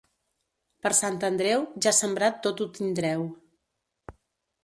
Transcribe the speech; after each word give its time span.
Per 0.85 0.91
Sant 0.99 1.19
Andreu, 1.27 1.65
ja 1.87 1.93
sembrat 1.97 2.41
tot 2.47 2.65
ho 2.65 2.69
tindreu. 2.79 3.27